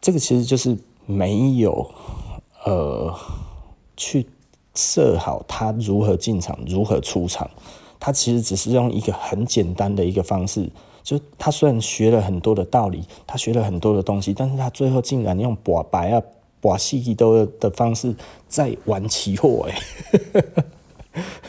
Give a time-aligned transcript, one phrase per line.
[0.00, 0.76] 这个其实就是
[1.06, 1.90] 没有
[2.64, 3.14] 呃
[3.96, 4.26] 去
[4.74, 7.50] 设好他如何进场，如何出场。
[7.98, 10.70] 他其实只是用一个很简单的一个方式，
[11.02, 16.22] 就他虽然学了很多的道理，他学了很多的东西，但是他最后竟然用博白啊、
[16.62, 18.16] 博细都的方式
[18.48, 19.78] 在玩期货，哎。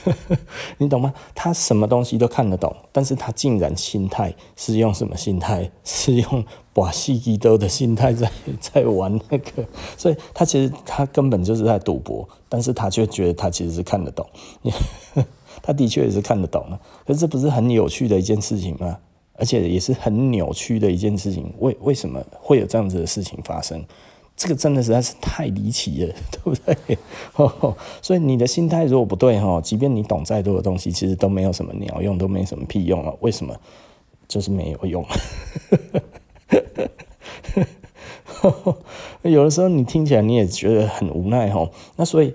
[0.79, 1.13] 你懂吗？
[1.35, 5.69] 他什么东西都看得懂，但是他竟然心态是用什么心态？
[5.85, 6.43] 是用
[6.75, 9.65] 哇戏机兜的心态在在玩那个，
[9.97, 14.25] 所以他其实他根本就是在赌博，但是他却觉得他其实是看得懂，
[15.61, 16.79] 他的确也是看得懂了。
[17.05, 18.97] 可是这不是很有趣的一件事情吗？
[19.33, 21.51] 而且也是很扭曲的一件事情。
[21.59, 23.83] 为为什么会有这样子的事情发生？
[24.37, 26.97] 这个真的实在是太离奇了，对不对？
[28.01, 33.13] 所以你的心态如果不对哈，即便你懂再多的东西，其实都没有什么鸟用，都没什么屁用啊。
[33.19, 33.55] 为什么？
[34.27, 35.05] 就是没有用。
[39.23, 41.69] 有的时候你听起来你也觉得很无奈哈。
[41.95, 42.33] 那所以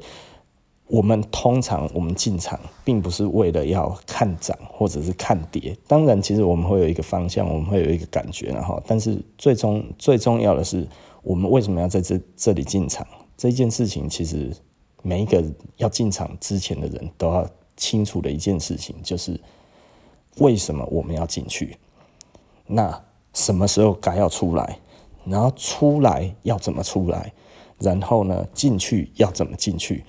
[0.86, 5.76] 我们通常我们进场，并不是为了要看涨或者是看跌。
[5.86, 10.86] 当然，其实我们会有一个方向，我们会有一个感觉，然后，但是最终最重要的是。
[11.22, 13.04] 我们为什么要在这这里进场？
[13.36, 14.48] 这件事情其实
[15.02, 15.42] 每一个
[15.76, 17.44] 要进场之前的人都要
[17.76, 19.40] 清楚的一件事情，就是
[20.38, 21.76] 为什么我们要进去？
[22.68, 23.02] 那
[23.34, 24.78] 什么时候该要出来？
[25.26, 27.32] 然后出来要怎么出来？
[27.78, 30.04] 然后呢，进去要怎么进去？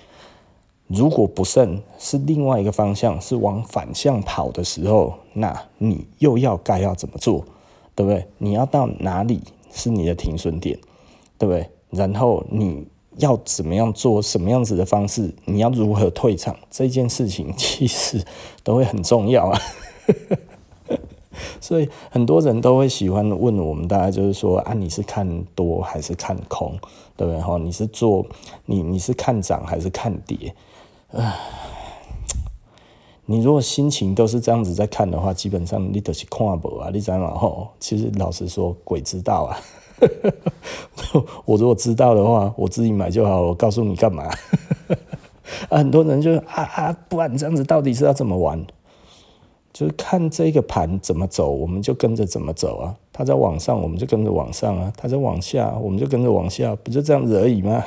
[0.88, 7.44] 如果不慎是另外一个方向，是往反向跑的时候，那你又要该要怎么做？
[7.94, 8.26] 对不对？
[8.38, 10.80] 你要到哪里是你的停损点？
[11.38, 11.70] 对不对？
[11.90, 12.88] 然后你
[13.18, 15.34] 要怎么样做什么样子的方式？
[15.44, 16.56] 你要如何退场？
[16.70, 18.24] 这件事情其实
[18.64, 19.60] 都会很重要啊。
[21.60, 26.78] 所以很多人都会喜欢问我们，大家就是说啊，你是看多还是看空？
[27.16, 27.42] 对不对？
[27.42, 28.26] 哈，你是做
[28.66, 30.54] 你你是看涨还是看跌？
[31.12, 31.36] 唉，
[33.26, 37.70] 你如果心情都是这样子在看的话，基本上你都是看不啊，你知道吗？
[37.80, 39.58] 其实老实说，鬼知道啊。
[41.46, 43.42] 我如果知道的话，我自己买就好。
[43.42, 44.30] 我告诉你干嘛？
[45.72, 48.64] 很多人就啊啊，不然这样子到底是要怎么玩？
[49.78, 52.96] 就是看这个盘怎么走，我们就跟着怎么走啊。
[53.14, 57.84] 它在往上，我们就跟着往上啊；它在往下，我们就跟着往下，不就这样子而已吗？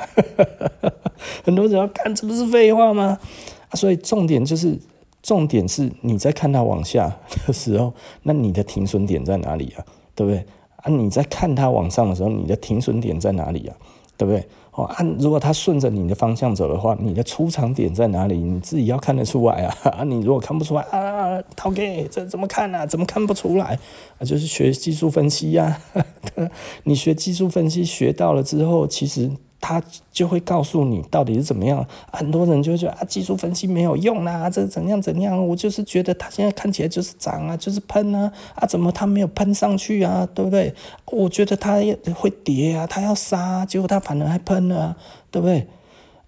[1.43, 3.19] 很多人要看，这不是废话吗？
[3.67, 4.79] 啊，所以重点就是，
[5.21, 7.13] 重点是你在看它往下
[7.45, 7.93] 的时候，
[8.23, 9.83] 那你的停损点在哪里啊？
[10.15, 10.45] 对不对？
[10.77, 13.75] 啊，你在看它往上的时候，你的停损点在哪里啊？
[14.15, 14.47] 对不对？
[14.73, 18.37] 哦，按如果它顺着你的方向走的话，你的出场点在哪里？
[18.37, 19.75] 你自己要看得出来啊！
[19.99, 22.85] 啊，你如果看不出来啊，陶给这怎么看啊？
[22.85, 23.77] 怎么看不出来？
[24.17, 26.05] 啊，就是学技术分析呀、啊。
[26.85, 29.31] 你学技术分析学到了之后，其实。
[29.61, 35.47] 他就会告诉你到底是怎么样，很多人就会觉得啊，技术分析没有用啊，这怎样怎样？
[35.47, 40.27] 我就是觉得他现在看起来就是涨啊，就是喷啊，啊，怎么他没有喷上去啊？
[40.33, 40.73] 对不对？
[41.05, 41.75] 我觉得他
[42.15, 44.97] 会跌啊，他要杀，结果他反而还喷了，
[45.29, 45.67] 对不对？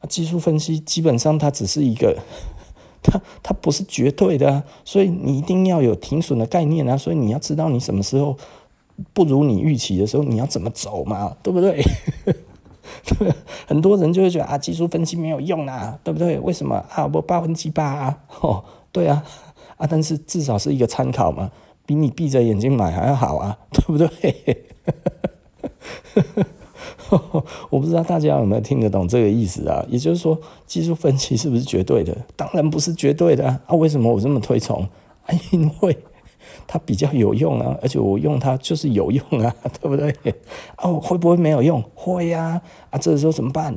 [0.10, 2.18] 技术分析基本上它只是一个，
[3.02, 8.36] 它它不是绝对的，所以你一定要有停损的概念啊，所以你要知道你什么时候
[9.14, 11.82] 不如你预期的时候，你要怎么走嘛，对不对？
[13.68, 16.40] 很多人就会觉得啊，技术分析没有用啊，对不对？
[16.40, 17.10] 为什么啊？
[17.14, 19.24] 我八分之八啊， 哦，对啊，
[19.78, 21.52] 啊，但是至少是一个参考嘛，
[21.86, 24.66] 比你闭着眼睛买还要好啊， 对不对？
[27.70, 29.86] 我不知道大家有没有听得懂这个意思啊？
[29.88, 32.16] 也就是说，技术分析是不是绝对的？
[32.36, 33.62] 当然不是绝对的啊！
[33.68, 34.88] 啊为什么我这么推崇？
[35.26, 35.98] 啊，因为。
[36.68, 40.14] 它比较有用啊，而且我用它就是有用啊， 对不对？
[40.78, 41.84] 哦，会不会没有用？
[41.96, 43.76] 会呀、啊，这时候怎么办？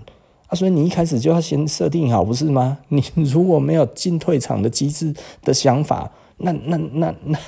[0.49, 2.79] 啊，所以你一开始就要先设定好，不是吗？
[2.89, 7.39] 你如果没有进退场的机制的想法，那那那那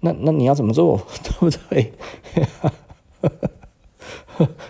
[0.00, 1.00] 那那你要怎么做？
[1.24, 1.92] 对不对？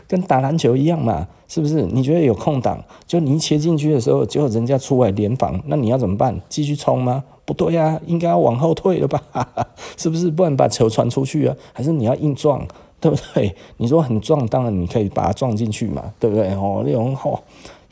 [0.06, 1.82] 跟打篮球一样嘛，是不是？
[1.82, 6.40] 你觉得有空档，就你一切进去的时候，就人家出来联防，那你要怎么办？
[6.48, 7.24] 继续冲吗？
[7.44, 9.22] 不对呀、应该要往后退了吧？
[9.96, 10.30] 是不是？
[10.30, 11.54] 不然把球传出去啊？
[11.72, 12.66] 还是你要硬撞，
[13.00, 13.54] 对不对？
[13.76, 16.54] 你说很撞，当然你可以把它撞进去嘛，对不对？
[16.54, 17.42] 哦，那种吼，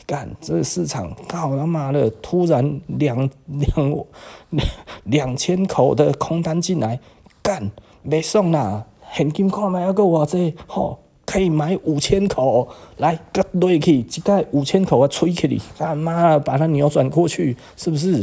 [0.07, 3.17] 干这市场，靠他妈的，突然两
[3.47, 4.05] 两
[4.51, 4.67] 两
[5.05, 6.99] 两千口的空单进来，
[7.43, 7.71] 干
[8.03, 10.99] 没送啦，现金看卖要够我这吼。
[11.33, 12.69] 可以买五千口，
[12.99, 18.23] 来个对去，这个五千口啊，吹起你，他妈把它扭转过去，是不是？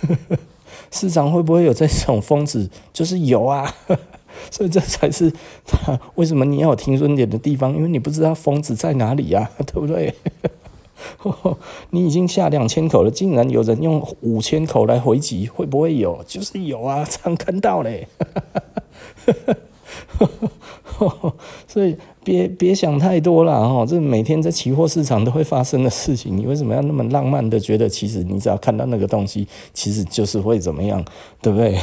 [0.92, 2.68] 市场会不会有这种疯子？
[2.92, 3.74] 就是有啊，
[4.52, 5.32] 所以这才是
[5.64, 10.14] 他为什么你要有停损点的地方，因为你不知道疯子在哪里呀、啊， 对不对？
[11.88, 16.22] 你已经下两千口了，竟然有人用五千口来回击，会不会有？
[16.26, 18.06] 就是有啊，常看到嘞。
[21.66, 31.04] 所以别别想太多了哈，这每天在期货市场都会发生的事情，你为什么要那么浪漫的觉得，其实你只要看到那个东西，其实就是会怎么样，
[31.40, 31.78] 对不对？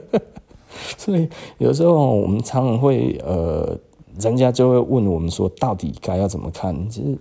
[0.96, 1.28] 所以
[1.58, 3.78] 有时候我们常常会呃，
[4.20, 6.88] 人家就会问我们说，到底该要怎么看？
[6.88, 7.18] 其实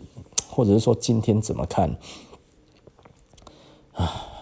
[0.49, 1.97] 或者是说今天怎么看？
[3.93, 4.32] 啊，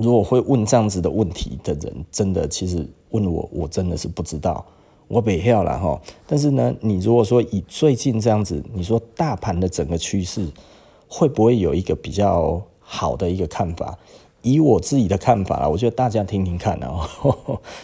[0.00, 4.64] 如果会问这样子的问题的人，真的其实问我，我真的是不知道。
[5.08, 10.48] 我不晓得哈，但是呢，你如果说以最近这样子，你说大盘的整个趋势
[11.06, 13.98] 会不会有一个比较好的一个看法？
[14.42, 17.06] 以我自己的看法，我觉得大家听听看哦。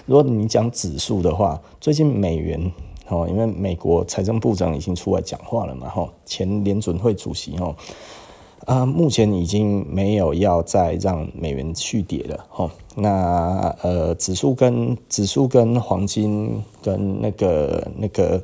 [0.06, 2.72] 如果你讲指数的话，最近美元
[3.08, 7.76] 哦，因为美国财政部长已经出来讲话了嘛，哈，前联准会主席哦。
[8.66, 12.68] 啊，目前已经没有要再让美元续跌了，吼。
[12.96, 18.42] 那呃，指数跟指数跟黄金跟那个那个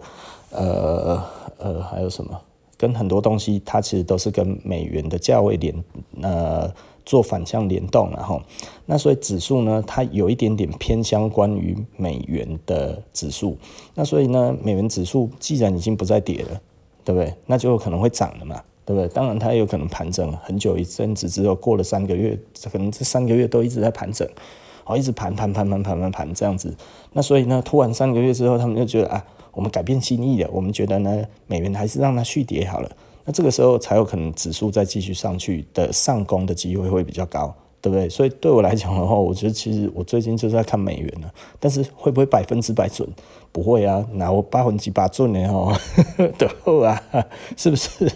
[0.51, 1.21] 呃
[1.59, 2.41] 呃还有什么，
[2.77, 5.75] 跟很多东西，它其实都是跟美元的价位联
[6.21, 6.73] 呃
[7.05, 8.41] 做反向联动了，吼。
[8.87, 13.57] 那所以指数呢，它有一点点偏向关于美元的指数。
[13.97, 16.61] 那所以呢，美元指数既然已经不再跌了，
[17.05, 17.35] 对不对？
[17.47, 18.63] 那就有可能会涨了嘛。
[18.85, 19.09] 对不对？
[19.09, 22.39] 当然，它有可能盘整很久一阵子之后，过了三个月，
[22.71, 24.29] 可能这三个月都一直在盘整，
[24.85, 26.75] 哦，一直盘盘盘盘盘盘盘这样子。
[27.13, 32.91] 那所以呢，突然三个月之后，他们就觉得啊，我们改变心意了，我们觉得呢，美元还是让它续跌好了。
[33.25, 38.09] 那这个时候才有可能指数再继续上去的上攻的机会会比较高，对不对？
[38.09, 43.09] 所以对我来讲的话，我觉得其实我最近就是在看美元了，但是会不会百分之百准？
[43.53, 45.73] 不会啊，那我百分之八准的哦，
[46.37, 46.49] 对
[46.85, 47.01] 啊，
[47.57, 48.11] 是不是？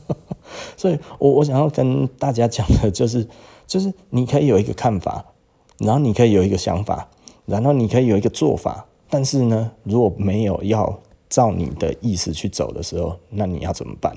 [0.76, 3.26] 所以我我想要跟大家讲的就是，
[3.66, 5.24] 就是你可以有一个看法，
[5.78, 7.08] 然后你可以有一个想法，
[7.46, 14.16] 然后你可以有一个做法，但是呢，如果没有要照你的意思去走的时候，那你要怎么办？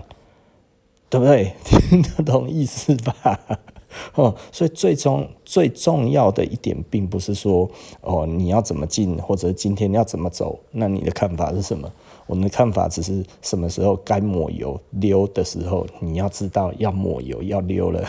[1.10, 1.54] 对不对？
[1.63, 3.39] 听得懂意思吧？
[4.16, 7.69] 哦，所以最终最重要的一点，并不是说
[8.01, 11.89] 哦你要怎么进，或者今天要怎么走，那你的看法是什么？
[12.27, 18.04] 我们的看法只是什么时候该抹油溜的时候，你要知道要抹油要溜了，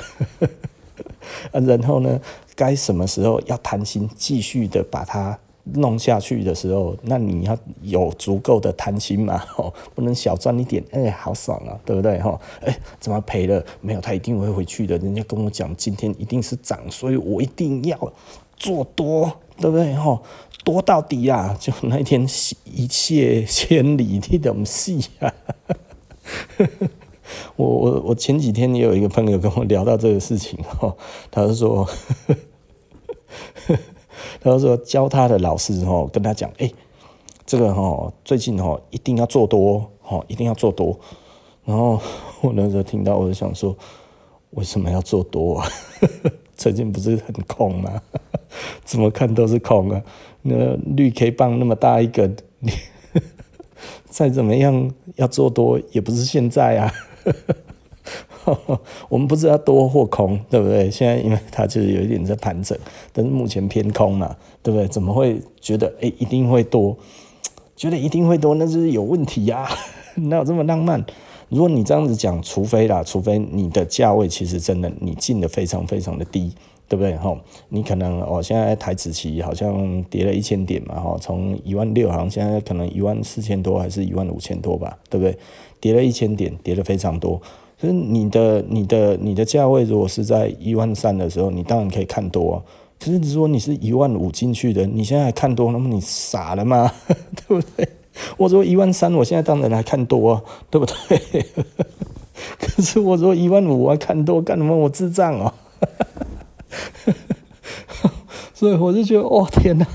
[1.52, 2.20] 然后呢，
[2.54, 5.38] 该什么时候要贪心继续的把它
[5.74, 13.64] 弄下去的时候，那你要有足够的贪心嘛， 吼，不能小赚一点，哎、好爽啊，对不对，吼，哎，怎么赔了？
[13.80, 14.96] 没有，他一定会回去的。
[14.98, 18.12] 人家跟我讲，今天一定是涨，所以我一定要
[18.56, 20.22] 做多，对不对，吼？
[20.66, 21.56] 多到底啊！
[21.60, 22.22] 就那一天
[22.64, 25.32] 一泻千里的东西啊！
[27.54, 30.96] 我 我我前几天也有一个朋友跟我聊到这个事情哦，
[31.30, 31.88] 他就说，
[34.42, 36.68] 他就说教他的老师哦跟他讲，哎，
[37.46, 40.98] 这个哦最近哦一定要做多哦，一定要做多。
[41.64, 42.00] 然后
[42.40, 43.76] 我那时候听到，我就想说，
[44.50, 45.68] 为什么要做多啊？
[46.56, 48.00] 最近不是很空吗？
[48.84, 50.02] 怎么看都是空啊！
[50.42, 52.30] 那绿 K 棒那么大一个，
[52.60, 52.70] 你
[54.08, 56.92] 再怎么样要做多也不是现在啊。
[59.08, 60.88] 我们不知道多或空，对不对？
[60.90, 62.78] 现在因为它就是有一点在盘整，
[63.12, 64.86] 但是目前偏空嘛，对不对？
[64.88, 66.96] 怎么会觉得哎一定会多？
[67.74, 69.68] 觉得一定会多，那就是有问题呀、啊！
[70.14, 71.04] 哪有这么浪漫？
[71.48, 76.52] 如果你这样子讲，除非啦，除非你的价位其实真的你进的非常非常的低。
[76.88, 77.16] 对不对？
[77.16, 77.36] 哈，
[77.70, 85.36] 你可能哦，现在台指期好像跌了一千点嘛，哈，从一万六好像现在可能一万四千多，还是一万五千多吧，对不对？
[85.80, 87.42] 跌了一千点，跌了非常多。
[87.80, 92.62] 可是你的、你的、你的价位如果是在一万三的时候，你当然可以看多啊。
[93.00, 96.92] 可是如果你是一万五进去的，你现在还看多，那么你傻了吗？
[97.48, 97.88] 对不对？
[98.36, 101.46] 我说一万三，我现在当然还看多啊，对不对？
[102.58, 104.76] 可是我说一万五，我看多，干什么？
[104.76, 105.52] 我智障哦。
[108.52, 109.86] 所以我就觉得，哦天哪，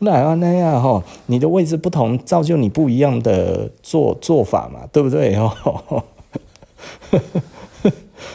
[0.00, 5.36] 那样那样哈，你的位置不同，造就你不一样的做做法嘛，对不对？
[5.36, 6.02] 哦，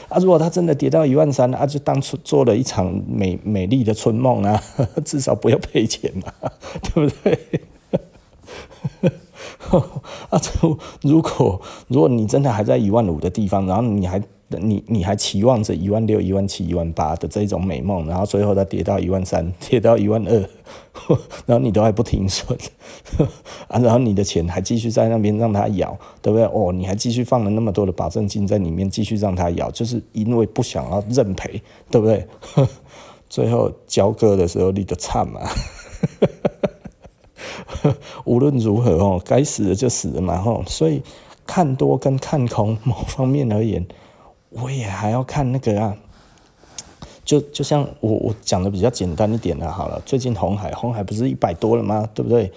[0.08, 4.64] 啊，如果他真的跌到一万三，啊，就当初做了一场美美丽的春梦啊，
[5.04, 6.32] 至少不要赔钱嘛，
[6.82, 7.38] 对不对？
[10.30, 10.42] 啊，
[11.02, 20.50] 如果如果你真的还在一万五的地方，然后你还你你还期望着一万六、一万七、一万八的这种美梦，然后最后它跌到一万三， 跌到一万二，
[21.46, 22.58] 然后你都还不停损
[23.68, 26.46] 啊，然后你的钱还继续在那边让它咬，对不对？
[26.46, 32.26] 哦，你还继续放了那么多的保证金在里面，继续让它咬，就是因为不想要认赔，对不对？
[33.30, 35.42] 最后交割的时候你就惨嘛。
[38.26, 41.02] 无论如何哦，该死的就死了嘛吼，所以
[41.46, 43.86] 看多跟看空某方面而言。
[44.50, 45.96] 我也还要看那个啊，
[47.26, 52.08] 就就像我我讲的比较简单一点的，好了，最近红海红海不是一百多了吗？
[52.14, 52.52] 对不对？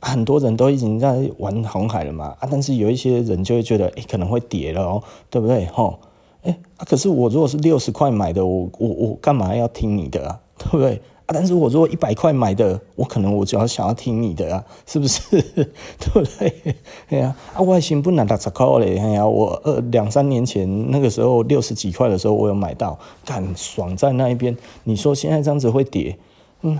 [0.00, 5.66] 很多人都已经在玩红海了嘛啊，但是有一些人就会觉得，诶，可能会跌了哦，对不对？
[5.66, 5.98] 吼，
[6.42, 10.40] 诶，可是我如果是六十块买的，我我我干嘛要听你的啊？
[10.58, 11.00] 对不对？
[11.24, 15.20] 啊但是我如果一百块买的，我可能我就要想要听你的啊， 是不是？
[15.40, 16.74] 对不对？
[17.10, 24.56] 哎呀，啊，外形不难打折扣嘞，哎呀，我二两三年前那个时候六十几块的时候，我有买到，干爽在那一边。
[24.84, 26.18] 你说现在这样子会跌？
[26.62, 26.78] 嗯，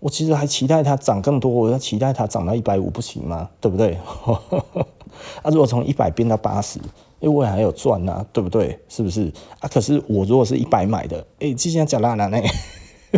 [0.00, 3.50] 我其实还期待它涨更多，我要期待它涨到一百五不行吗？
[3.60, 3.98] 对不对？
[5.42, 6.78] 啊，如果从一百变到八十，
[7.20, 8.78] 因为我还有赚啊，对不对？
[8.88, 9.30] 是不是？
[9.60, 12.38] 啊，可是我如果是一百买的，哎、欸，之前讲烂了呢。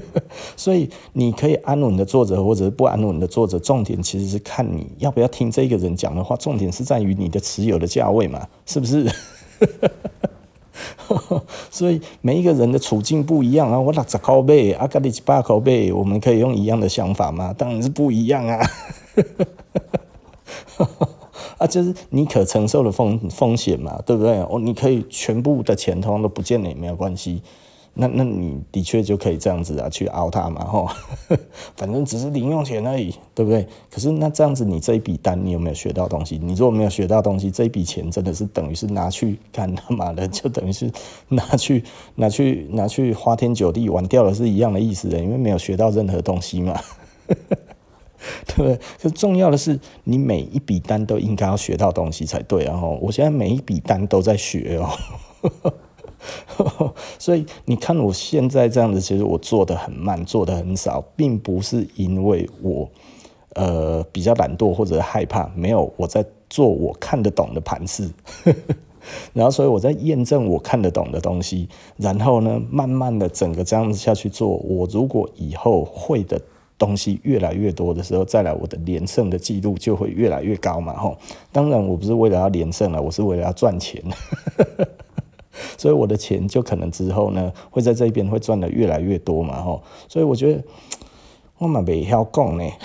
[0.56, 3.58] 所以你可以安稳的坐着，或者是不安稳的坐着。
[3.58, 6.36] 重点其实是看你要不要听这个人讲的话。
[6.36, 9.10] 重点是在于你的持有的价位嘛， 是不是？
[11.70, 13.78] 所以每一个人的处境不一样啊。
[13.78, 17.54] 我六十块买，啊，跟你一百块买，我们可以用一样的想法吗？
[17.56, 18.58] 当然是不一样啊。
[21.58, 24.40] 啊，就是你可承受的风风险嘛，对不对？
[24.42, 27.40] 哦，你可以全部的钱通通都不见了也没有关系。
[27.94, 30.88] 那那你的确就可以这样子啊，去熬它嘛，吼，
[31.76, 33.66] 反正只是零用钱而已，对不对？
[33.88, 36.36] 可是那这样子，你这一笔单，你有没有学到东西？
[36.42, 40.90] 你如果没有学到东西，这一笔钱真的是等于是拿去干他妈的，就等于是
[41.28, 41.84] 拿去
[42.16, 46.76] 拿去拿去花天酒地玩掉了，是一样的意思的，因为没有学到任何东西嘛，
[47.28, 48.78] 对不对？
[49.00, 52.76] 可重要的是，你每一笔单都应该要学到东西才对啊！
[52.76, 54.90] 吼，我现在每一笔单都在学哦。
[57.18, 62.88] 所以你看我现在这样子，其实我做的很慢，做的很少，并不是因为我
[63.54, 68.10] 呃比较懒惰或者害怕，没有我在做我看得懂的盘式，
[69.32, 76.40] 然后所以我在验证我看得懂的东西，然后呢，慢慢的整个这样子下去做，我如果以后会的
[76.78, 81.16] 东西越来越多的时候，再来我的连胜的记录就会越来越高嘛，吼，
[81.52, 84.02] 当然我不是为了要连胜了，我是为了要赚钱。
[85.78, 89.82] 所以我的钱就可能之后呢，会在这边会赚的越来越多嘛，吼。
[90.08, 90.62] 所以我觉得
[91.58, 92.64] 我嘛袂晓讲呢。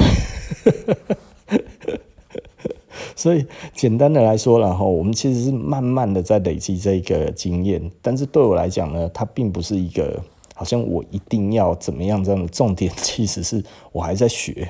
[3.15, 7.91] 所以简单的来说了，吼，我们其实是慢慢的在累积这个经验。
[8.01, 10.21] 但是对我来讲呢，它并不是一个
[10.55, 13.61] 好像我一定要怎么样这样的重点，其实是
[13.91, 14.69] 我还在学。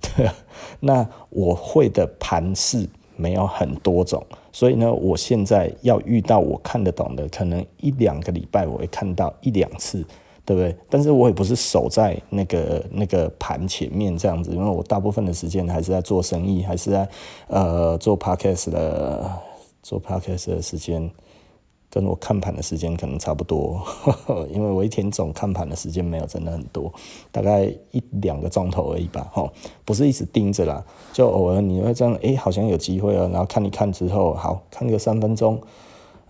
[0.00, 0.30] 对，
[0.80, 4.24] 那我会的盘势没有很多种。
[4.52, 10.02] 所以呢，我现在要遇到我看得懂的，可能一两个礼拜我会看到一两次，
[10.46, 10.74] 对不对？
[10.88, 17.08] 但是我也不是守在那个那个盘前面这样子，因为我大部分的时间还是在做生意，还是在
[17.48, 19.30] 呃做 podcast 的
[19.82, 21.10] 做 podcast 的时间。
[21.90, 23.80] 跟我看盘的时间可能差不多，
[24.52, 26.92] 因为我一天总看盘的时间没有真的很多，
[27.32, 29.50] 大概一两个钟头而已吧，吼，
[29.84, 35.60] 不是一直盯着啦，就偶尔你会这样，诶，好像有机会啊，然后看一看之后，好，看个三分钟。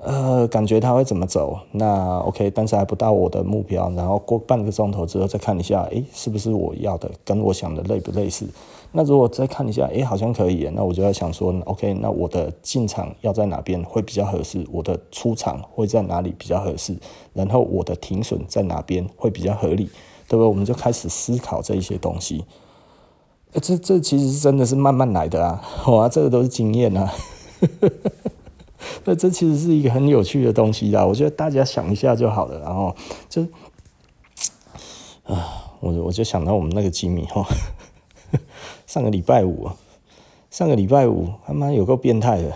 [0.00, 1.58] 呃，感觉他会怎么走？
[1.72, 3.90] 那 OK，但是还不到我的目标。
[3.96, 7.10] 然后过半个钟头之后再看一下，诶，是不是我要的？
[7.24, 8.46] 跟我想的类不类似？
[8.92, 10.68] 那如果再看一下，诶，好像可以。
[10.74, 14.66] 那我就在想说，OK，那我的进场要在哪边会比较合适？
[14.72, 16.96] 我的出场会在哪里比较合适？
[17.34, 19.90] 然后我的停损在哪边会比较合理？
[20.26, 20.46] 对不对？
[20.46, 22.44] 我们就开始思考这一些东西。
[23.62, 27.12] 这这其实是真的是慢慢来的啊， 哇，这个都是经验啊。
[29.04, 32.58] 那这其实是一个很有趣的东西啦，我觉得大家想一下就好了。
[32.60, 32.94] 然后
[33.28, 33.42] 就
[35.24, 37.44] 啊，我我就想到我们那个吉米哈，
[38.88, 39.68] 上个礼拜五，
[40.50, 42.48] 上个礼拜五他妈有够变态的，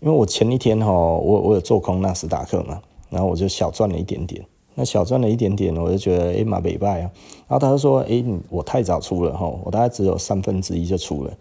[0.00, 4.44] 因为我前一天哈，我我有做空纳斯达克嘛，然后我就小赚了一点点，
[4.74, 7.10] 那小赚了一点点，我就觉得诶马北拜啊，
[7.46, 11.32] 然后他就说诶我太早出了哈，我大概只有三分之一就出了，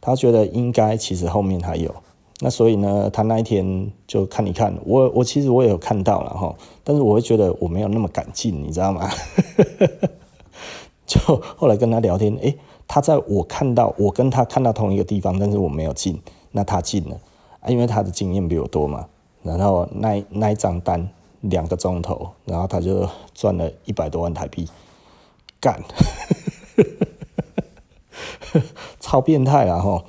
[0.00, 1.92] 他觉得应该其实后面还有。
[2.38, 9.10] 那所以呢，他那一天就看一看，我我其实我也有看到了哈，但是我会觉得我没有那么敢进，你知道吗？
[11.04, 11.18] 就
[11.56, 12.56] 后来跟他聊天，诶，
[12.92, 16.20] 他在我看到我跟他看到同一个地方，但是我没有进，
[16.50, 17.16] 那他进了
[17.60, 19.06] 啊，因为他的经验比我多嘛。
[19.42, 21.08] 然后那那一张单
[21.40, 24.68] 两个钟头，然后他就赚了一百多万台币，
[25.58, 25.82] 干，
[29.00, 30.04] 超变态了哈，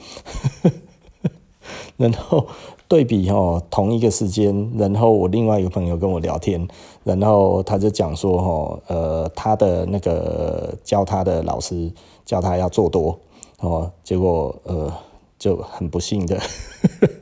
[1.96, 2.46] 然后。
[2.86, 6.68] 对比哦，同一个时间，然后我另外一个朋友跟我聊天，
[7.04, 11.92] 然后他就讲说哦，呃，他的那个教他的老师
[12.26, 13.20] 叫他要做多
[13.60, 14.94] 哦，结果呃
[15.40, 16.40] 就很不幸的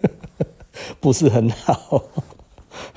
[0.99, 2.03] 不是很好，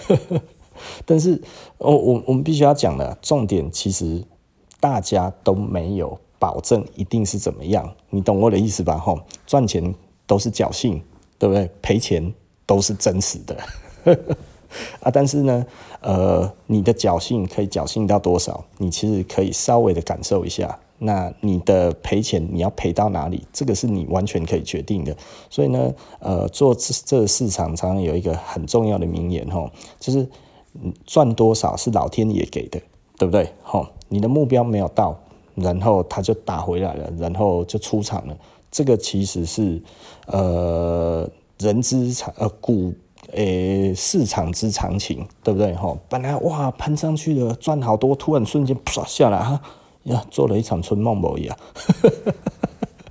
[1.04, 1.40] 但是
[1.78, 4.25] 我我我们必须要讲的重点，其实
[4.80, 8.99] 大家都没有保证一定是怎么样，你懂我的意思吧？
[8.99, 9.94] 吼，赚钱
[10.26, 11.02] 都是侥幸，
[11.38, 11.70] 对不对？
[11.82, 12.34] 赔钱。
[12.66, 13.54] 都是真实的
[15.00, 15.66] 啊，但是呢，
[16.00, 18.64] 呃，你的侥幸可以侥幸到多少？
[18.78, 20.78] 你其实可以稍微的感受一下。
[20.99, 23.47] 那你的赔钱，你要赔到哪里？
[23.53, 25.17] 这个是你完全可以决定的。
[25.51, 30.29] 所以呢，呃，做这这个市场常常有一个很重要的名言吼，就是
[31.05, 32.81] 赚多少是老天爷给的，
[33.19, 33.49] 对不对？
[33.63, 35.19] 吼，你的目标没有到，
[35.55, 38.37] 然后他就打回来了，然后就出场了。
[38.71, 39.83] 这个其实是
[40.27, 41.29] 呃。
[41.61, 42.93] 人之常呃股
[43.33, 45.97] 诶、市场之常情，对不对吼？
[46.09, 49.61] 本来哇喷上去了，赚好多，突然瞬间唰下来哈
[50.04, 51.56] 呀，做了一场春梦而已啊！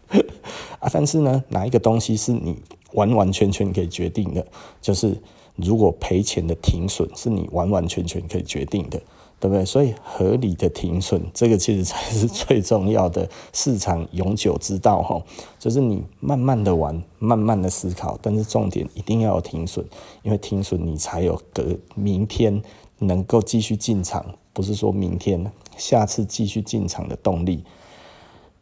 [0.79, 2.55] 啊，但是呢，哪一个东西是你
[2.93, 4.45] 完完全全可以决定的？
[4.81, 5.15] 就是
[5.55, 9.01] 如果赔钱的停损是你完完全全可以决定的。
[9.39, 9.65] 对不对？
[9.65, 15.21] 所以合理的停损，这个其实才是最重要的 市场永久之道哈。
[15.59, 19.85] 就是你慢慢的玩，慢慢的思考，但是重点一定要有停损，
[20.21, 22.63] 因为停损你才有隔明天
[23.03, 27.63] 能够继续进场，不是说明天下次继续进场的动力。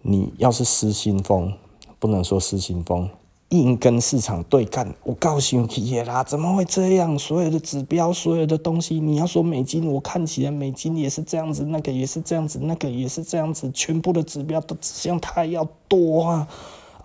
[0.01, 1.53] 你要是失心疯，
[1.99, 3.09] 不能说失心疯。
[3.49, 6.23] 硬跟市场对干，我高兴气啦！
[6.23, 7.19] 怎么会这样？
[7.19, 16.47] 所有的指标，所有的东西，你要说美金，我看起来美金也是这样子，那个也是这样子，那个也是这样子，全部的指标都指向它要多啊！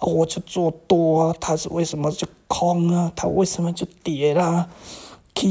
[0.01, 3.11] 我就做多啊，它是为什么就空啊？
[3.17, 4.69] 它为什么就跌啦？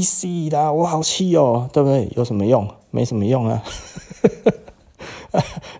[0.02, 0.72] 死啦！
[0.72, 2.10] 我好气哦，对不对？
[2.16, 2.66] 有什么用？
[2.90, 3.62] 没什么用啊！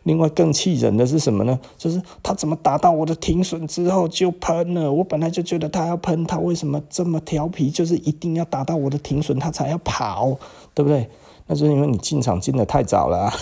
[0.03, 1.59] 另外更气人的是什么呢？
[1.79, 4.93] 就是他怎么打到我的停损之后就喷了？
[4.93, 7.71] 我本来就觉得他要喷，他为什么这么调皮？
[7.71, 10.37] 就是一定要打到我的停损，他才要跑，
[10.75, 11.09] 对不对？
[11.47, 13.33] 那就是因为你进场进得太早了啊。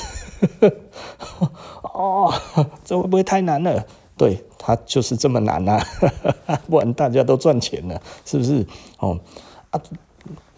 [1.82, 2.32] 哦，
[2.84, 3.84] 这会不会太难了？
[4.16, 5.84] 对，他就是这么难啊，
[6.68, 8.64] 不然大家都赚钱了，是不是？
[9.00, 9.18] 哦
[9.70, 9.80] 啊，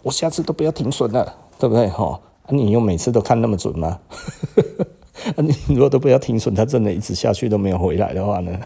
[0.07, 1.85] 我下次都不要停损了，对不对？
[1.89, 2.17] 哦，
[2.47, 3.99] 你又每次都看那么准吗？
[5.35, 8.57] 啊、你如果都不要停损，它真的一直下去都没有回来的话呢？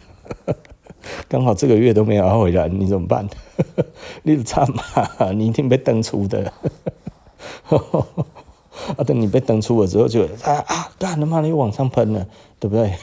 [1.27, 3.27] 刚好这个月都没有回来，你怎么办？
[4.21, 6.53] 你惨嘛，你一定被登出的。
[8.95, 12.23] 啊，等你被登出了之后就，啊啊，干他妈你又往上喷了，
[12.59, 12.93] 对不对？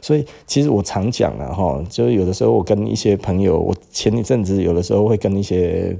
[0.00, 5.98] 所以其实我常讲了哈，就是有的时候我跟一些朋友，我前一阵子有的时候会跟一些。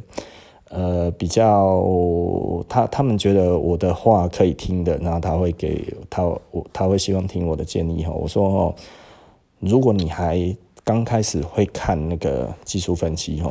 [0.70, 1.83] 呃，比较
[2.68, 8.12] 他他们觉得我的话可以听的，然后他会给他我他会希望听我的建议哈。
[8.12, 8.74] 我说哦，
[9.61, 10.54] 如果你还
[10.85, 13.50] 刚开始会看那个技术分析哈，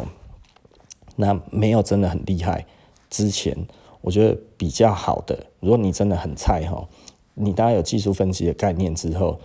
[1.15, 2.65] 那没有真的很厉害。
[3.09, 3.57] 之前
[4.01, 6.87] 我觉得比较好的，如果你真的很菜哈，
[7.33, 9.39] 你大概有技术分析的概念之后，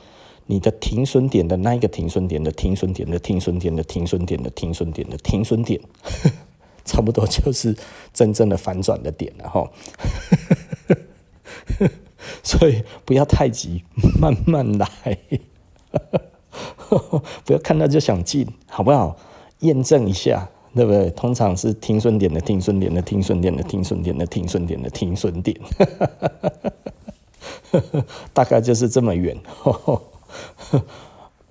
[0.47, 5.81] 你的停损点的那一个停损点的停损点的停损点的停损点的停损点的停损点。
[6.85, 7.77] 差不多就是
[8.13, 9.71] 真正的反转的点了哈，
[12.43, 13.85] 所以不要太急，
[14.21, 14.89] 慢慢来，
[17.45, 19.17] 不要看到就想进，好不好？
[19.61, 21.09] 验证一下，对不对？
[21.11, 25.59] 通常是停损点的停损点的停损点的停损点的停损点的停损点，
[28.33, 29.37] 大概就是这么远。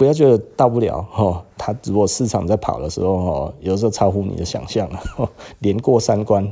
[0.01, 4.99] 不要觉得到不了哈，它如果市场在跑的时候哈，有时候超乎你的想象了，
[5.59, 6.43] 连过三关，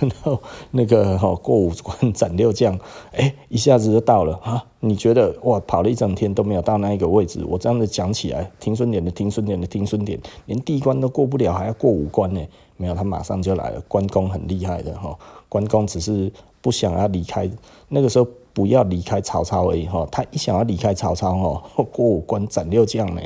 [0.00, 0.40] 然后
[0.70, 2.74] 那个哈过五关斩六将，
[3.12, 4.64] 哎，一下子就到了啊！
[4.80, 12.40] 你觉得哇，跑了一整天都没有到那一个位置，我这样子讲起来，停损点的停损点的停损点，连第一关都过不了，还要过五关呢？
[12.78, 15.14] 没有，他马上就来了，关公很厉害的哈，
[15.50, 17.50] 关公只是不想要离开，
[17.88, 18.26] 那个时候。
[18.52, 23.20] 不要离开曹操而已哈，他一想要离开曹操哈， 过五关斩六将呢，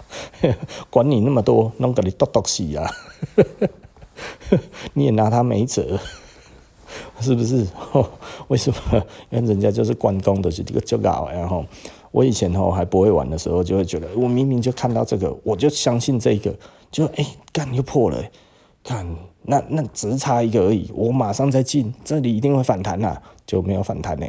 [0.90, 2.90] 管你那么多，弄个你剁剁死啊，
[4.94, 5.98] 你也拿他没辙，
[7.20, 7.66] 是不是？
[8.48, 9.02] 为什么？
[9.30, 11.64] 因为人家就是关公的是这个就搞然后
[12.10, 16.54] 我以前哈还不会玩的时候，就会觉得我明明就看到这个，我就相信这个，
[16.90, 18.22] 就哎干又破了，
[18.86, 19.04] 看
[19.42, 24.26] 那那只差一个而已，我马上再进，这里一定会反弹呐，就没有反弹呢。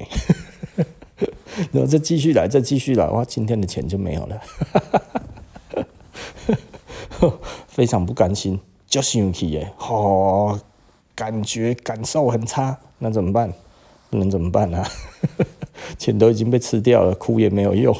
[1.71, 4.41] 然后再继续来，再继续来，哇，今天的钱就没有了，
[7.67, 10.59] 非常不甘心，就生气耶，哦，
[11.15, 13.53] 感觉感受很差，那怎么办？
[14.09, 14.87] 不能怎么办啊？
[15.99, 17.95] 钱都已经被吃掉了，哭也没有用。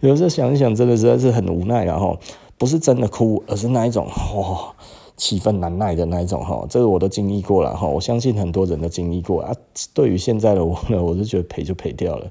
[0.00, 1.98] 有时候想一想，真的实在是很无奈啊！
[1.98, 2.18] 哈，
[2.58, 4.74] 不是真的哭，而是那一种哇，
[5.16, 6.66] 气愤难耐的那一种哈。
[6.68, 9.54] 这个我都经历过了哈，我相信很多人都经历过啊。
[9.94, 12.26] 对于现在的我呢，我是觉得赔就赔掉了，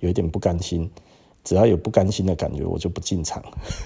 [0.00, 0.88] 有一点不甘心。
[1.44, 3.42] 只要有不甘心的感觉，我就不进场，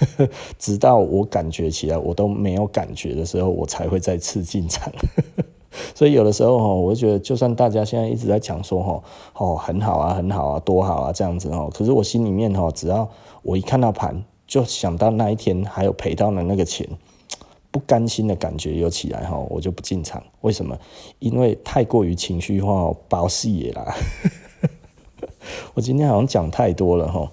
[0.58, 4.92] 直到我感觉起来我都没有感觉的时候，我才会再次进场。
[5.94, 9.02] 所以有的时候哈，我就觉得，就算大家现在一直在讲说哈，
[9.38, 13.08] 哦，很好啊，很好啊，多好啊，这样子哦，可是我心里面哈，只要
[13.42, 16.88] 我一看到盘，就想到那一天还有赔到的那个钱，
[17.70, 20.22] 不甘心的感觉又起来哈，我就不进场。
[20.42, 20.78] 为什么？
[21.18, 23.94] 因为太过于情绪化，包戏啦。
[25.74, 27.30] 我今天好像讲太多了哈，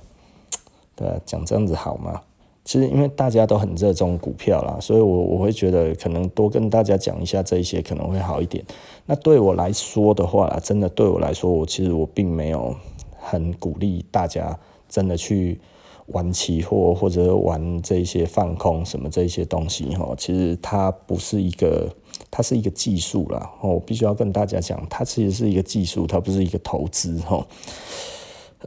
[0.95, 2.21] 对啊，讲这样子好吗？
[2.65, 8.63] 其实因为大家都很热衷股票啦，所以我我会觉得可能多跟大家讲一下这一些可能会好一点。
[9.05, 12.73] 那对我来说的话，真的对我来说，我其实我并没有
[13.19, 15.59] 很鼓励大家真的去
[16.07, 20.13] 玩期货或者玩这些放空什么这些东西哈。
[20.17, 21.89] 其实它不是一个，
[22.29, 23.49] 它是一个技术了。
[23.61, 27.45] 我必须要跟大家讲，它其实是一个技术，它不是一个投资哈。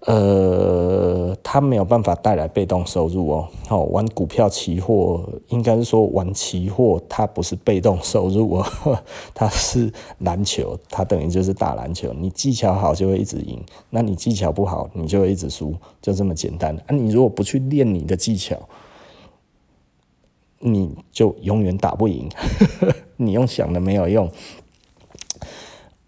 [0.02, 3.48] 呃，它没有办法带来被动收入哦。
[3.66, 8.66] 好，玩股票期货，应该是说玩期货，它不是被动收入哦，
[9.34, 12.12] 它是篮球，它等于就是打篮球。
[12.12, 16.76] 你技巧好就会一直赢，那你技巧不好，你就会一直输，就这么简单。
[16.86, 18.56] 啊，你如果不去练你的技巧，
[20.58, 22.28] 你就永远打不赢。
[23.16, 24.30] 你用想的没有用。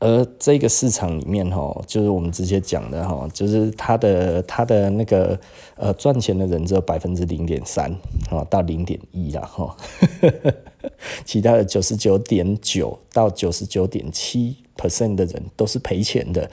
[0.01, 5.39] 而这个市场里面哈，就是我们直接讲的哈，就是它的它的那个
[5.75, 7.91] 呃赚钱的人只有百分之零点三
[8.31, 9.77] 啊到零点一啦哈，
[11.27, 16.49] 其他的九十九点九到九十九点七 percent 的人都是赔钱的，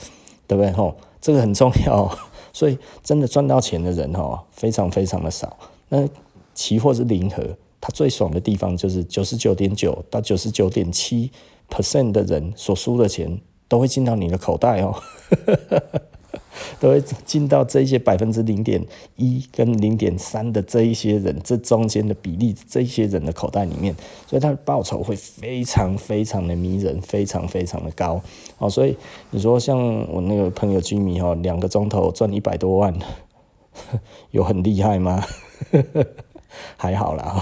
[0.47, 0.95] 对不对哈？
[1.21, 2.17] 这个很重要，
[2.51, 5.55] 所以真的赚到钱的人哈非常非常的少。
[5.89, 6.09] 那
[6.55, 11.29] 期货是零和，它最爽的地方就是九十九点九到九十九点七。
[11.69, 14.95] Percent 的人所输的钱都会进到你的口袋哦，
[16.79, 23.95] 都会进到这一些百分之零点一跟零点三的这一些人，这中间的比例，这一些人的口袋里面，
[24.27, 28.21] 所以他的报酬会非常非常的迷人，非常非常的高
[28.57, 28.69] 哦。
[28.69, 28.95] 所以
[29.31, 29.77] 你说像
[30.11, 32.93] 我那个朋友居民哦，两个钟头赚一百多万，
[34.31, 35.23] 有很厉害吗？
[36.77, 37.35] 还好啦。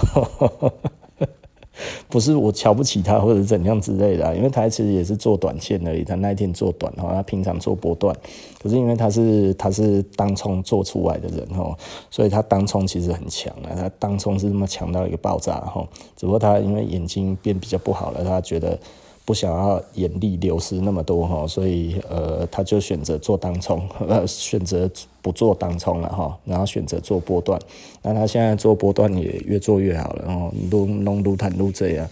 [2.08, 6.04] 不是我瞧不起他或者怎样之类的，因为他其实也是做短线而已。
[6.04, 8.14] 他那一天做短哈，他平常做波段，
[8.62, 11.76] 可是因为他是他是当冲做出来的人哈，
[12.10, 13.74] 所以他当冲其实很强啊。
[13.76, 18.78] 他当冲是那么强到一个爆炸哈，只不过他因为眼睛变比较不好了，他觉得。
[19.26, 23.80] 不想要眼力流失那么多哈，所以呃，他就选择做当冲，
[24.26, 24.86] 选择
[25.24, 27.58] 不做当冲了哈，然后选择做波段。
[28.02, 32.06] 那他现在做波段也越做越好了，然后撸弄撸坦撸这样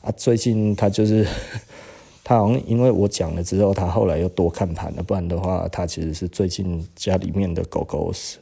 [0.00, 0.12] 啊。
[0.16, 1.26] 最近他就是
[2.22, 8.38] 他好像因为我讲了之后，他后来又多看盘了，不然的话，他其实是最近家里面的狗狗是，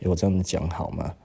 [0.00, 1.14] 有这样讲好吗？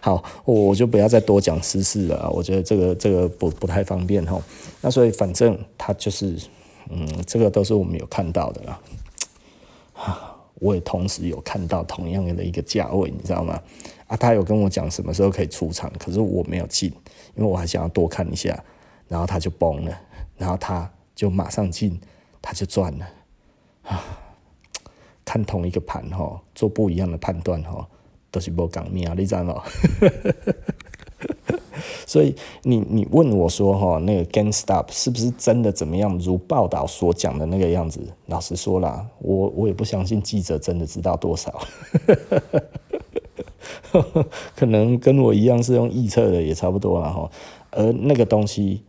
[0.00, 2.30] 好，我就不要再多讲私事了。
[2.30, 4.40] 我觉得这个这个不不太方便哈。
[4.80, 6.34] 那所以反正他就是，
[6.92, 8.80] 嗯，这个都是我们有看到的啦。
[10.54, 13.60] 我也同时有看到同样的一个价位，你知道吗？
[14.06, 16.88] 啊，他有跟我讲什么时候可以出场，可是我没有进，
[17.34, 18.62] 因为我还想要多看一下。
[19.08, 20.00] 然后他就崩了，
[20.36, 22.00] 然后他就马上进，
[22.40, 23.06] 他就赚了。
[23.82, 24.04] 啊，
[25.24, 27.86] 看同一个盘哈，做不一样的判断哈。
[28.30, 29.62] 都是无讲命啊，你知道吗？
[32.12, 36.18] 所以你你问我说哈，那个 GameStop 是不是真的怎么样？
[36.18, 38.00] 如报道所讲的那个样子？
[38.26, 41.58] 老实说啦，我我也不相信记者真的知道多少，
[44.54, 47.30] 可能跟我一样是用预测的，也差不多了哈。
[47.70, 48.82] 而那个东西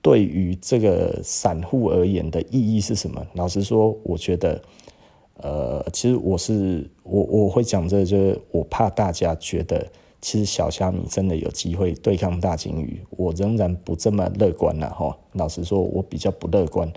[0.00, 3.26] 对于这个散户而言的意义是什么？
[3.34, 4.62] 老实说，我觉得。
[5.40, 9.86] 呃，其实我是我我会讲这，就是我怕大家觉得，
[10.20, 15.16] 其实小虾米真的有机会对抗大鲸鱼，我仍然不这么乐观了哈。
[15.32, 16.92] 老实说，我比较不乐观。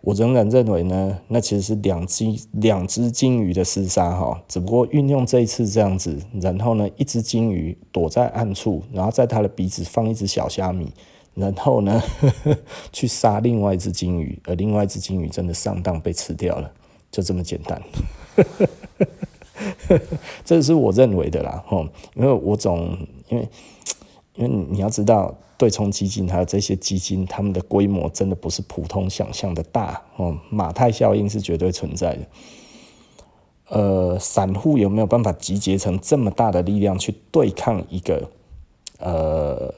[0.00, 10.92] 我仍然认为呢，那其实是两只两只鲸鱼的厮杀哈，只不过运用这一次这样子，然后呢，一只鲸鱼躲在暗处，然后在它的鼻子放一只小虾米，
[11.34, 12.58] 然后呢呵呵
[12.92, 16.72] 去杀另外一只鲸鱼，而另外一只鲸鱼真的上当被吃掉了，
[17.12, 17.80] 就这么简单。
[20.44, 22.96] 这是我认为的啦，吼，因为我总
[23.28, 23.48] 因为
[24.34, 25.34] 因为你要知道。
[25.58, 32.26] 对冲基金还有这些基金，他们的规模真的不是普通想象的大哦，马太效应是绝对存在的。
[33.68, 38.28] 呃，散户有没有办法集结成这么大的力量去对抗一个
[38.98, 39.72] 呃，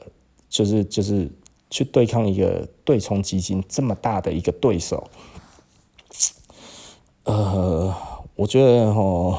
[0.49, 1.29] 就是就是
[1.69, 5.07] 去对抗一个对冲基金这么大的一个对手？
[7.25, 7.93] 呃，
[8.35, 9.37] 我觉得哦，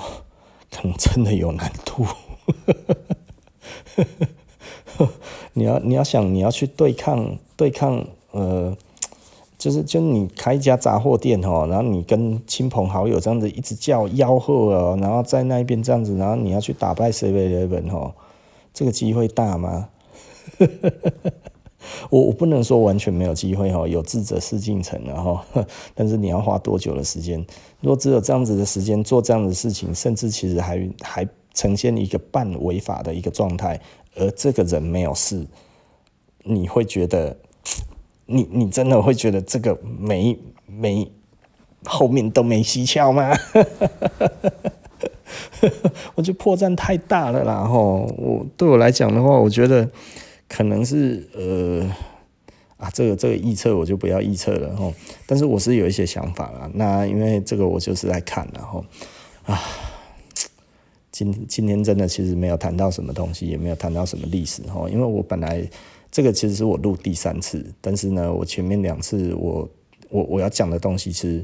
[0.99, 2.07] 真的有难度。
[5.55, 8.77] 你要你要想你要去对抗对抗呃，
[9.57, 18.13] 就是就你开一家杂货店哦，然后你跟亲朋好友这样子一直叫吆喝哦，然后在那边这样子，然后你要去打败 Seven Eleven 哦，
[18.75, 19.89] 这个机会大吗？
[22.11, 25.41] 我我不能说完全没有机会哦，有志者事竟成然后，
[25.95, 27.45] 但是你要花多久的时间？
[27.87, 33.81] 如果只有这样子的时间做这样的事情，甚至其实还还呈现一个半违法的一个状态。
[34.17, 35.47] 而这个人没有事，
[36.43, 37.37] 你会觉得，
[38.27, 41.09] 你你真的会觉得这个没没
[41.85, 43.31] 后面都没蹊跷吗？
[46.17, 47.65] 我觉得破绽太大了啦！
[47.65, 49.89] 吼，我对我来讲的话，我觉得
[50.49, 51.89] 可能是呃
[52.91, 54.93] 这个这个预测我就不要预测了吼。
[55.27, 56.71] 但是我是有一些想法啦。
[56.75, 58.85] 那因为这个我就是在看然后
[59.45, 59.61] 啊。
[61.13, 65.67] 今今天真的其实没有谈到什么东西，也没有谈到什么历史哈，因为我本来
[66.13, 69.67] 这个其实是我录第三次，但是呢，我前面两次我
[70.11, 71.43] 我我要讲的东西，其实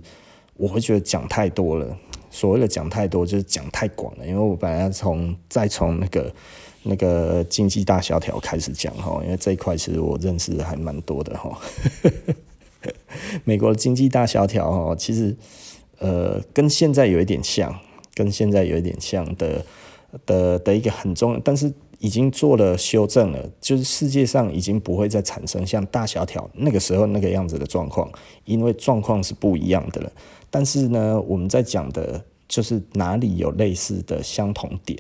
[0.59, 1.96] 我会觉得讲太多了。
[2.33, 4.27] 所谓的讲太多，就是讲太广了。
[4.27, 6.35] 因为我本来从再从那个
[6.83, 11.57] 那个经济大萧条开始讲哈，因为这一块其实我认识还蛮多的哈。
[13.45, 15.37] 美国的经济大萧条哈，其实
[16.01, 17.73] 呃跟现在有一点像。
[18.14, 19.64] 跟现在有一点像的
[20.27, 28.10] 的的一个很重要，但是已经做了修正了，就是世界上已经不会再产生像大萧条那个时候那个样子的状况，
[28.44, 30.12] 因为状况是不一样的了。
[30.50, 34.98] 但是呢，我们在讲的就是哪里有类似的相同点，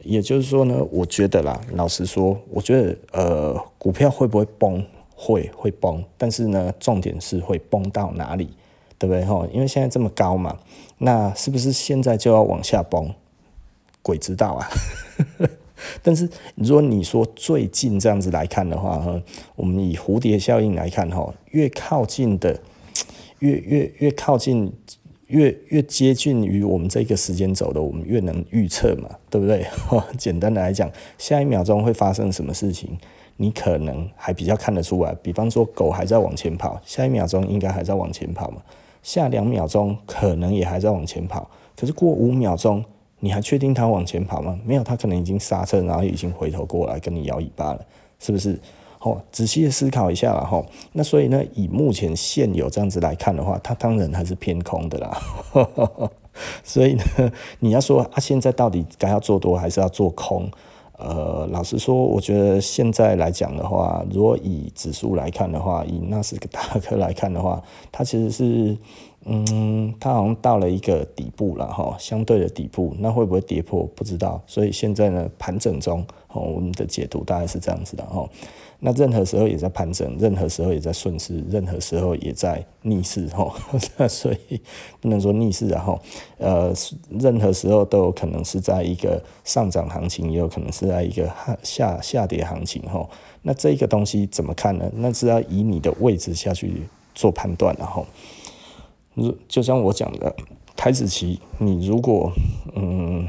[0.00, 4.84] 也就是说呢，我觉得啦，老实说，我觉得呃，股票会不会崩？
[5.14, 8.48] 会会崩，但是呢，重点是会崩到哪里？
[8.98, 9.46] 对不对哈？
[9.52, 10.58] 因为现在这么高嘛，
[10.98, 13.14] 那是不是现在就要往下崩？
[14.02, 14.68] 鬼知道啊！
[16.02, 19.20] 但是如果你说最近这样子来看的话，哈，
[19.56, 22.60] 我们以蝴蝶效应来看，哈，越靠近的，
[23.40, 24.72] 越越越靠近，
[25.26, 29.66] 越越接近于我们这个时间轴的，我们越能预测嘛，对不对？
[30.18, 32.96] 简单的来讲，下一秒钟会发生什么事情？
[33.36, 35.12] 你可能还比较看得出来。
[35.20, 38.62] 比方说，狗还在往前跑，下一秒钟应该还在往前跑嘛。
[39.02, 42.84] 下两秒钟可能也还在往前跑，可是过五秒钟，
[43.24, 44.60] 你还确定它往前跑吗？
[44.66, 47.80] 没有，它可能已经刹车，然后已经回头过来跟你摇尾巴了，
[48.18, 48.60] 是不是？
[49.00, 50.62] 哦，仔细的思考一下了哈。
[50.92, 55.18] 那所以呢，以目前现有这样子来看的话，它当然还是偏空的啦。
[56.62, 60.50] 所以呢，你要说啊，现在到底该要做多还是要做空？
[60.96, 68.76] 呃，老实说，我觉得现在来讲的话，如果以指数来看的话，以纳斯达克来看的话，它其实是，
[69.26, 73.88] 嗯，它好像到了一个底部了哈，相对的底部，那会不会跌破？
[73.94, 74.40] 不知道。
[74.46, 78.28] 所以现在呢，盘整中，哦，我们的解读大概是这样子的哈。
[78.80, 83.50] 那任何时候也在盘整，任何时候也在顺势，任何时候也在逆势哈。
[84.06, 84.60] 所以
[85.00, 85.98] 不能说逆势，然后
[86.36, 86.70] 呃，
[87.08, 91.32] 任何时候都有可能是在一个上涨行情，也有可能是在一个
[91.62, 93.08] 下下跌行情哈。
[93.40, 94.90] 那这个东西怎么看呢？
[94.96, 96.82] 那是要以你的位置下去
[97.14, 98.04] 做判断，然后，
[99.14, 100.34] 如就像我讲的，
[100.76, 102.32] 台子期，你如果
[102.74, 103.26] 嗯。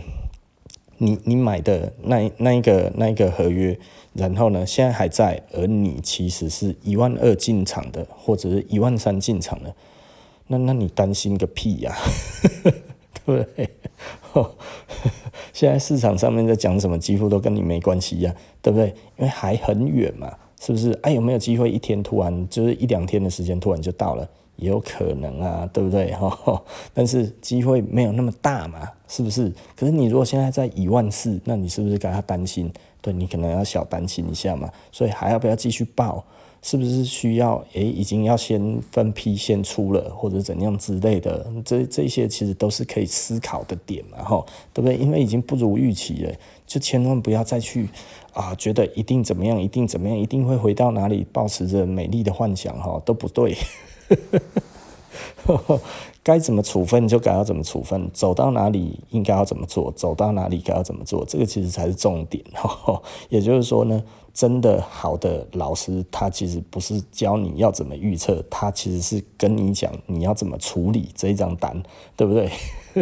[0.98, 3.78] 你你买的那那一个那一个合约，
[4.14, 9.76] 然后呢，现在还在，而你其实是一万二进场的，或者是一万三进场的，
[10.48, 11.94] 那那你担心个屁呀，
[13.26, 13.70] 对不对？
[15.52, 18.88] 现在市场上面在讲什么，几乎都跟你没关系呀，对不对？
[19.18, 20.98] 因为还很远嘛，是不是？
[21.02, 24.30] 哎，有没有机会一天突然就是一两天的时间突然就到了？
[24.56, 26.12] 也有可能啊，对不对？
[26.16, 26.62] 哈，
[26.94, 29.52] 但是机会没有那么大嘛，是不是？
[29.76, 32.72] 可是你如果现在在一万四，那你是不是该要担心？
[33.02, 34.72] 对，你可能要小担心一下嘛。
[34.92, 36.24] 所以还要不要继续报？
[36.62, 41.46] 是不是需要诶，已经要先分批先出了，或者怎样之类的？
[41.64, 44.98] 这这些其实都是可以思考的点嘛，哈，对不对？
[44.98, 46.34] 因为已经不如预期了，
[46.66, 47.88] 就千万不要再去
[48.34, 53.56] 啊，觉得一定怎么样，一定怎么样，一定会回到哪里，保持着美丽的幻想，哈，都不对。
[56.24, 62.44] 该怎么处分就该要怎么处分，走到哪里应该要怎么做，走到哪里该要怎么做，这个其实才是重点。
[63.30, 64.04] 也就是说呢。
[64.36, 71.82] 真的好的老师，他其实不是教你要怎么预测，他其实是跟你讲你要怎么处理这一张单，
[72.18, 72.52] 对不对？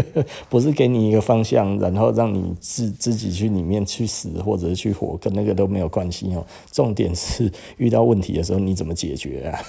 [0.50, 6.46] 不是给你一个方向，然后让你自自己去里面去死或者是去活，跟那个都没有关系哦。
[6.72, 9.60] 重点是遇到问题的时候你怎么解决啊？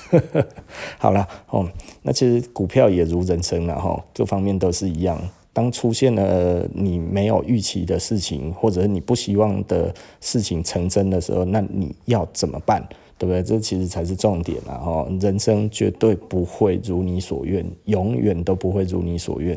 [0.98, 1.68] 好了哦，
[2.02, 5.20] 那其实股票也如人生了哈，各方面都是一样。
[5.52, 12.84] 当出现了你没有预期的事情，或者你不希望的事情成真的时候，那你要怎么办？
[13.16, 13.40] 对不对？
[13.40, 14.74] 这其实才是重点啊！
[14.74, 19.56] 哈，人生绝对不会如你所愿，永远都不会如你所愿。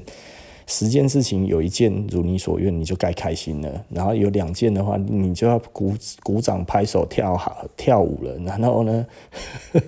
[0.68, 3.86] 十件事情有一件如你所愿，你就该开心了。
[3.90, 8.36] 然后有两件的话，你就要鼓鼓掌、拍手、跳好跳舞了。
[8.46, 9.06] 然后呢？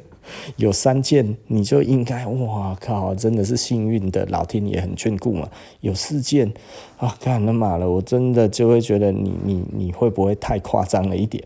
[0.58, 5.50] 有三件，你就应该哇靠，真的是幸运的，老天爷很眷顾嘛。
[5.82, 6.54] 有四件
[6.98, 11.44] 啊，干了妈了，我真的就会觉得你你你会不会太夸张了一点？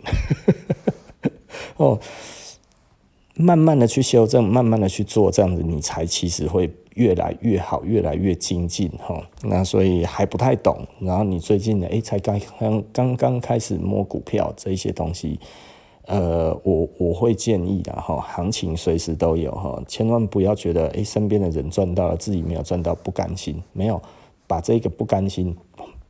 [1.77, 1.97] 哦，
[3.35, 9.21] 慢慢的去修正，慢慢的去做，这样子你才其实会越来越好，越来越精进哈。
[9.43, 15.39] 那所以还不太懂，然后你最近呢，诶、才刚刚刚刚开始摸股票这一些东西。
[16.05, 24.01] 呃，我我会建议的哈，行情随时都有哈，千万不要觉得诶，身边的人赚到了，自己没有赚到，不甘心，没有
[24.45, 25.55] 把这个不甘心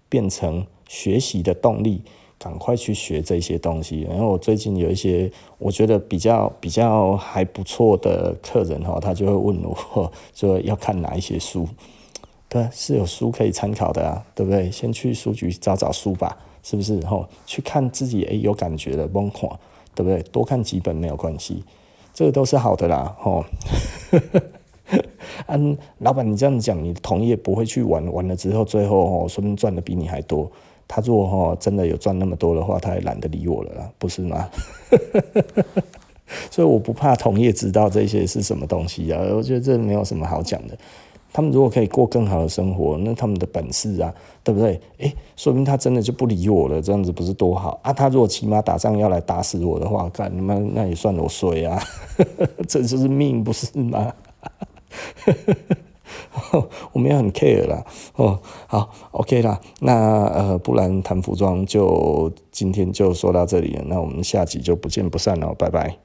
[0.10, 2.02] 变成学习的动力，
[2.44, 4.02] 赶快去学这些东西。
[4.10, 11.68] 然后我最近有一些我觉得比较比较还不错的客人哈，他就会问我 说要看哪一些书，
[12.50, 14.70] 对，是有书可以参考的啊，对不对？
[14.70, 17.00] 先去书局找找书吧，是不是？
[17.00, 19.50] 然后，去看自己诶有感觉的，甭看。
[19.96, 20.24] 对不对？
[20.32, 21.64] 多看几本没有关系，
[22.16, 23.16] 这个都是好的啦。
[23.20, 23.46] 吼，
[25.46, 30.52] 嗯， 老板，你这样讲，你同业不会去玩，玩了之后，最后哦，说不定赚的比你还多。
[30.96, 34.48] 他如果真的有赚那么多的话，他也懒得理我了啦，不是吗？
[36.52, 40.78] 所以我不怕同业知道这些是什么东西啊，我觉得这没有什么好讲的。
[41.32, 44.80] 他们如果可以过更好的生活，那他们的本事啊，对不对？
[45.00, 47.92] 诶，说明他真的就不理我了，这样子不是多好啊？
[47.92, 51.82] 他如果骑马打仗要来打死我的话，干你妈那也算我衰啊，
[52.70, 54.14] 这就是命，不是吗？
[56.94, 57.84] 我没有很 care 啦。
[58.16, 66.03] 哦，好，OK 啦，那呃，不然谈服装就今天就说到这里了，那我们下集就不见不散了，拜拜。